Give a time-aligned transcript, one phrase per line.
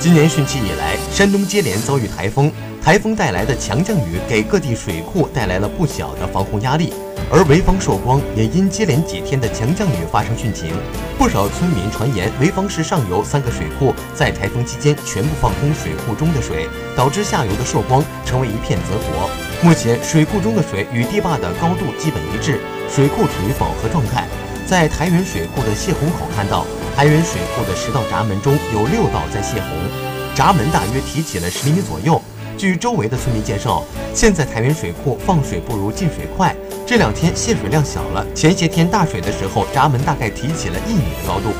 [0.00, 2.50] 今年汛期以来，山东接连遭遇台风，
[2.82, 6.90] 台风带来的强降雨给各地水库带来了不小的防洪压力。
[7.30, 10.72] 而潍坊寿光也因接连几天的强降雨发生汛情，
[11.18, 19.28] 不少村民传言潍坊市上游三个水库在台风期间全部放空水库中的水，导致下游的寿光成为一片泽国。
[19.60, 22.58] 目前水库中的水与堤坝的高度基本一致，
[22.88, 24.26] 水库处于饱和状态。
[24.70, 26.64] 在台原水库的泄洪口看到，
[26.94, 29.68] 台原水库的十道闸门中有六道在泄洪，
[30.32, 32.22] 闸门大约提起了十厘米左右。
[32.56, 33.82] 据周围的村民介绍，
[34.14, 36.54] 现在台原水库放水不如进水快。
[36.86, 41.50] 这两天泄水量小了，前些天大水的时候，闸门大概提起了一米的高度。